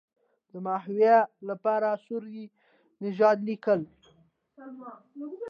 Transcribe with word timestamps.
د 0.51 0.53
ماهویه 0.65 1.17
لپاره 1.49 1.89
سوري 2.05 2.43
نژاد 3.03 3.37
لیکلی. 3.47 3.89